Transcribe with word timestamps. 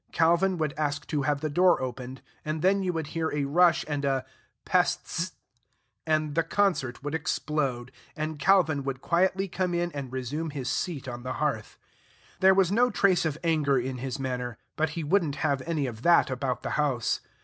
Calvin 0.11 0.57
would 0.57 0.73
ask 0.79 1.05
to 1.05 1.21
have 1.21 1.41
the 1.41 1.47
door 1.51 1.79
opened, 1.79 2.23
and 2.43 2.63
then 2.63 2.81
you 2.81 2.91
would 2.91 3.05
hear 3.13 3.29
a 3.31 3.45
rush 3.45 3.85
and 3.87 4.03
a 4.03 4.25
"pestzt," 4.65 5.35
and 6.07 6.33
the 6.33 6.41
concert 6.41 7.03
would 7.03 7.13
explode, 7.13 7.91
and 8.15 8.39
Calvin 8.39 8.83
would 8.83 8.99
quietly 8.99 9.47
come 9.47 9.75
in 9.75 9.91
and 9.91 10.11
resume 10.11 10.49
his 10.49 10.71
seat 10.71 11.07
on 11.07 11.21
the 11.21 11.33
hearth. 11.33 11.77
There 12.39 12.55
was 12.55 12.71
no 12.71 12.89
trace 12.89 13.25
of 13.25 13.37
anger 13.43 13.77
in 13.77 13.99
his 13.99 14.17
manner, 14.17 14.57
but 14.75 14.89
he 14.97 15.03
would 15.03 15.23
n't 15.23 15.35
have 15.35 15.61
any 15.67 15.85
of 15.85 16.01
that 16.01 16.31
about 16.31 16.63
the 16.63 16.71
house. 16.81 17.21